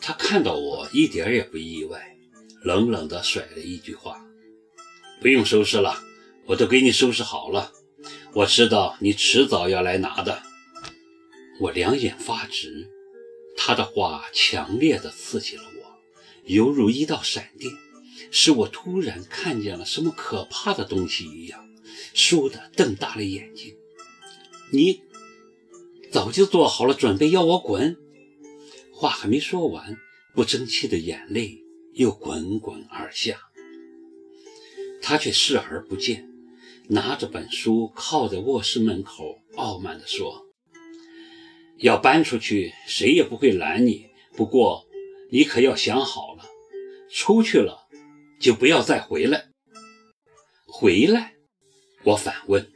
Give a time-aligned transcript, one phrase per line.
[0.00, 2.16] 他看到我一点也不意外，
[2.62, 4.20] 冷冷地甩了一句话
[5.20, 6.02] ：“不用收拾了，
[6.46, 7.72] 我都给你收拾好了。
[8.32, 10.42] 我知道你迟早要来拿的。”
[11.60, 12.88] 我两眼发直，
[13.56, 15.98] 他的话强烈地刺激了我，
[16.44, 17.70] 犹如一道闪电，
[18.30, 21.68] 使我突然看见了什么可怕的东西一样，
[22.14, 23.76] 倏地瞪大了眼睛。
[24.72, 25.02] 你
[26.10, 27.98] 早就做好了准备要我滚？
[29.00, 29.96] 话还没说完，
[30.34, 31.64] 不争气的眼泪
[31.94, 33.40] 又滚滚而下。
[35.00, 36.28] 他却视而不见，
[36.90, 40.44] 拿着本书靠在卧室门口，傲慢地说。
[41.78, 44.10] 要搬出去，谁也不会拦你。
[44.36, 44.86] 不过，
[45.30, 46.44] 你可要想好了，
[47.10, 47.88] 出去了
[48.38, 49.46] 就不要再回来。
[50.66, 51.36] 回来？
[52.04, 52.70] 我反问。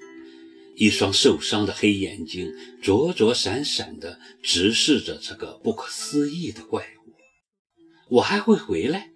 [0.77, 2.53] 一双受伤的黑眼睛
[2.83, 7.15] 灼灼闪闪地直视着这个不可思议的怪物。
[8.09, 9.11] 我还会回来？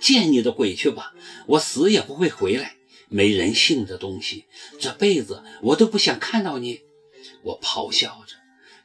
[0.00, 1.12] 见你的鬼去吧！
[1.46, 2.76] 我死也不会回来。
[3.08, 4.46] 没人性的东西，
[4.78, 6.80] 这辈子我都不想看到你！
[7.42, 8.36] 我咆哮着。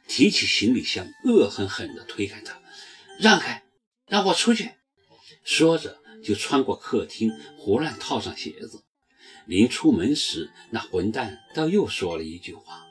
[0.08, 2.60] 提起行李箱，恶狠狠地推开他，
[3.18, 3.64] 让开，
[4.08, 4.72] 让我出去。
[5.42, 8.82] 说着，就穿过客厅，胡乱套上鞋子。
[9.46, 12.86] 临出门时，那混蛋倒又说了一句话：“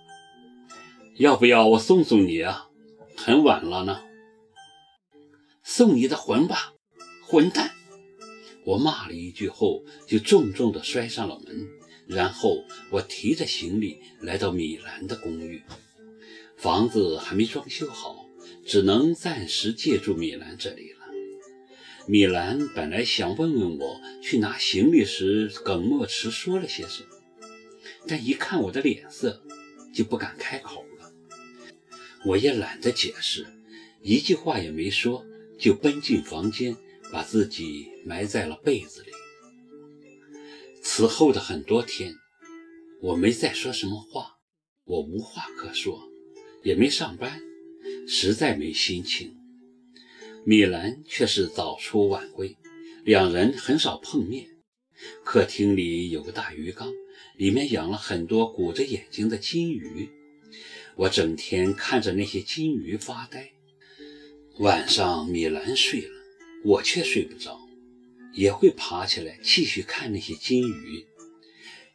[1.17, 2.69] 要不要我送送你啊？
[3.17, 4.01] 很晚了呢。”
[5.63, 6.73] 送你的魂吧，
[7.23, 7.71] 混蛋！
[8.65, 11.67] 我骂了一句后，就重重地摔上了门。
[12.07, 15.63] 然后，我提着行李来到米兰的公寓。
[16.55, 18.27] 房子还没装修好，
[18.65, 20.94] 只能暂时借住米兰这里了。
[22.07, 27.09] 米兰本来想问问我去拿行李时耿墨池说了些什么，
[28.07, 29.41] 但一看我的脸色，
[29.91, 31.11] 就不敢开口了。
[32.23, 33.47] 我也懒得解释，
[34.03, 35.25] 一句话也没说，
[35.57, 36.77] 就奔进房间，
[37.11, 39.09] 把自己埋在了被子里。
[40.83, 42.13] 此后的很多天，
[43.01, 44.37] 我没再说什么话，
[44.83, 46.07] 我无话可说。
[46.61, 47.41] 也没上班，
[48.07, 49.35] 实在没心情。
[50.47, 52.55] 米兰却是早出晚归，
[53.03, 54.45] 两人很少碰面。
[55.23, 56.93] 客厅里有个大鱼缸，
[57.35, 60.07] 里面养了很多鼓着眼睛的金鱼。
[60.95, 63.49] 我整天看着那些金鱼发呆。
[64.59, 66.13] 晚上米兰睡了，
[66.63, 67.59] 我却睡不着，
[68.31, 71.07] 也会爬起来继续看那些金鱼，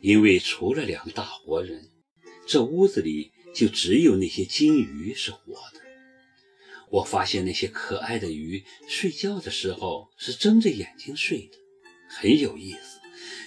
[0.01, 1.89] 因为除了两个大活人，
[2.47, 3.31] 这屋子里。
[3.53, 5.81] 就只有那些金鱼是活的。
[6.91, 11.57] 我发现那些可爱的鱼睡觉的时候是睁着眼睛睡的，
[12.09, 12.99] 很有意思，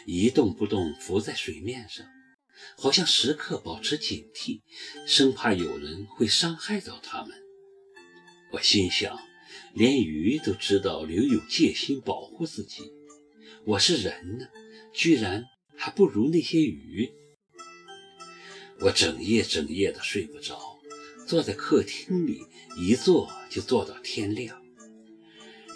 [0.05, 2.05] 一动不动浮在水面上，
[2.77, 4.61] 好像时刻保持警惕，
[5.05, 7.37] 生怕有人会伤害到它们。
[8.53, 9.19] 我心想，
[9.73, 12.93] 连鱼都知道留有戒心保护自己，
[13.65, 14.47] 我是人呢，
[14.93, 15.43] 居然
[15.75, 17.11] 还不如那些鱼。
[18.79, 20.72] 我整夜整夜的睡不着，
[21.33, 22.45] 坐在客厅里
[22.77, 24.61] 一坐就坐到天亮。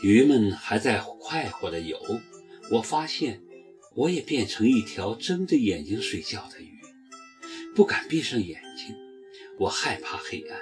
[0.03, 1.99] 鱼们还在快活的游，
[2.69, 3.41] 我发现
[3.95, 6.77] 我也变成一条睁着眼睛睡觉的鱼，
[7.75, 8.95] 不敢闭上眼睛。
[9.57, 10.59] 我害怕黑暗，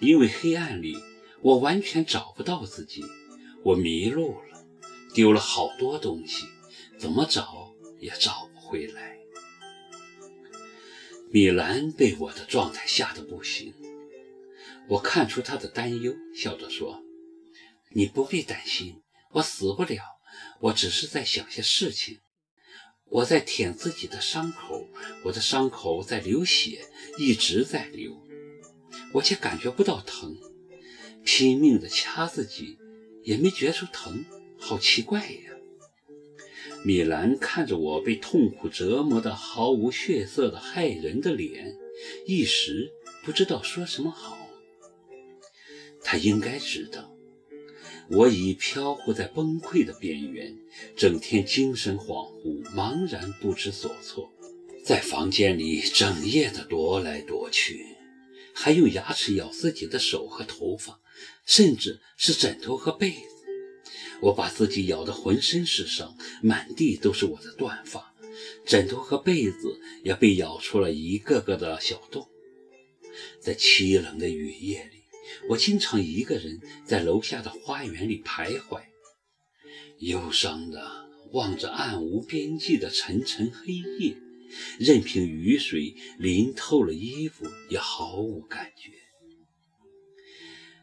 [0.00, 0.96] 因为黑暗里
[1.40, 3.04] 我完全找不到自己，
[3.62, 4.66] 我迷路了，
[5.14, 6.46] 丢了好多东西，
[6.98, 9.20] 怎么找也找不回来。
[11.30, 13.72] 米兰被我的状态吓得不行，
[14.88, 17.02] 我看出他的担忧，笑着说
[17.90, 19.02] ：“你不必担心，
[19.32, 20.00] 我死不了，
[20.60, 22.20] 我只是在想些事情。
[23.06, 24.86] 我在舔自己的伤口，
[25.24, 26.86] 我的伤口在流血，
[27.18, 28.22] 一直在流，
[29.14, 30.36] 我却感觉不到疼，
[31.24, 32.78] 拼命地掐自己，
[33.22, 34.24] 也没觉出疼，
[34.58, 35.52] 好奇怪呀。”
[36.84, 41.76] 米兰看着我被痛苦折磨的毫无血色的骇人的脸，
[42.24, 42.92] 一时
[43.24, 44.45] 不知道说什么好。
[46.02, 47.12] 他应该知道，
[48.08, 50.56] 我已飘忽在崩溃的边缘，
[50.96, 54.32] 整天精神恍惚，茫然不知所措，
[54.84, 57.84] 在房间里整夜的踱来踱去，
[58.54, 61.00] 还用牙齿咬自己的手和头发，
[61.44, 63.18] 甚至是枕头和被子。
[64.22, 68.14] 我把自己咬得浑身是伤，满地都是我的断发，
[68.64, 72.26] 枕头和被子也被咬出了一个个的小洞。
[73.40, 74.95] 在凄冷的雨夜里，
[75.48, 78.82] 我经常一个人在楼下的花园里徘徊，
[79.98, 84.16] 忧伤地望着暗无边际的沉沉黑夜，
[84.78, 88.92] 任凭雨水淋透了衣服，也毫无感觉。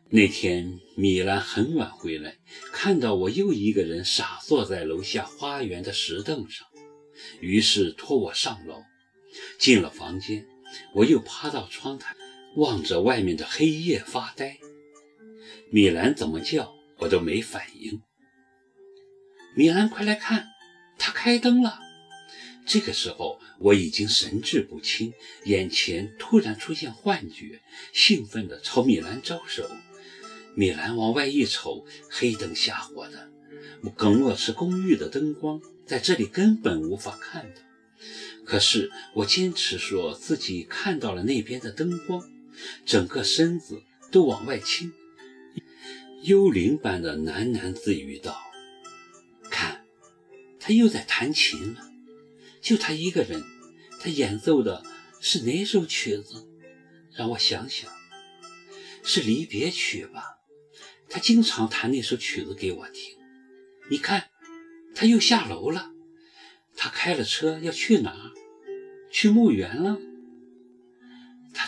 [0.10, 2.38] 那天米兰很晚回来，
[2.72, 6.68] 看到我又一个人傻坐在楼下花园的石凳上，
[7.42, 8.84] 于是托我上楼。
[9.57, 10.46] 进了房间，
[10.94, 12.16] 我又趴到窗台，
[12.56, 14.58] 望着外面的黑夜发呆。
[15.72, 18.02] 米兰怎么叫我都没反应。
[19.56, 20.48] 米兰，快来看，
[20.98, 21.80] 他开灯了。
[22.66, 25.14] 这个时候我已经神志不清，
[25.46, 27.62] 眼前突然出现幻觉，
[27.92, 29.70] 兴奋地朝米兰招手。
[30.56, 33.30] 米兰往外一瞅，黑灯瞎火的，
[33.96, 37.62] 耿洛池公寓的灯光在这里根本无法看到。
[38.46, 42.24] 可是我坚持说自己看到了那边的灯光，
[42.86, 44.92] 整个身子都往外倾，
[46.24, 48.38] 幽灵般的喃喃自语道
[49.50, 49.86] ：“看，
[50.60, 51.92] 他又在弹琴了，
[52.62, 53.44] 就他一个人。
[54.00, 54.84] 他演奏的
[55.22, 56.46] 是哪首曲子？
[57.14, 57.90] 让我想想，
[59.04, 60.40] 是离别曲吧。
[61.10, 63.16] 他经常弹那首曲子给我听。
[63.90, 64.30] 你看，
[64.94, 65.92] 他又下楼了。”
[66.76, 68.32] 他开了车要去哪？
[69.12, 70.00] 去墓园了。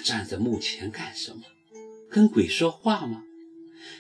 [0.05, 1.41] 站在墓前干什么？
[2.11, 3.23] 跟鬼说话吗？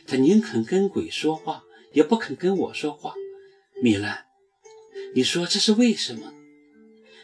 [0.05, 1.63] 他宁肯跟鬼说话，
[1.93, 3.15] 也不肯跟我说话。
[3.81, 4.25] 米兰，
[5.15, 6.31] 你说这是为什么？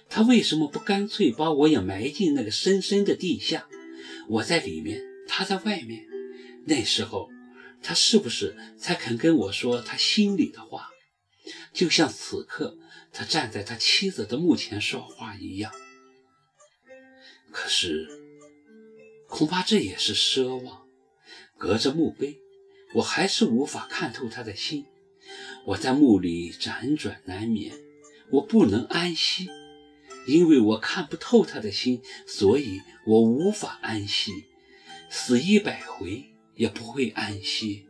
[0.09, 3.67] 他为什么不干脆把我也埋进那个深深的地下？
[4.27, 6.07] 我在里面，他在外面。
[6.65, 7.29] 那时候，
[7.83, 10.89] 他是不是才肯跟我说他心里的话？
[11.71, 12.79] 就像此刻。
[13.13, 15.69] 他站在他妻子的墓前说话一样，
[17.51, 18.07] 可是
[19.41, 20.83] 恐怕这也是奢望。
[21.57, 22.37] 隔着墓碑，
[22.93, 24.85] 我还是无法看透他的心。
[25.65, 27.73] 我在墓里辗转难眠，
[28.29, 29.49] 我不能安息，
[30.27, 34.31] 因为我看不透他的心，所以我无法安息，
[35.09, 36.23] 死一百回
[36.53, 37.87] 也不会安息。